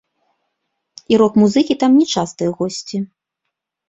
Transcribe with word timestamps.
І 1.13 1.19
рок-музыкі 1.21 1.73
там 1.83 1.91
не 1.99 2.05
частыя 2.13 2.49
госці. 2.63 2.97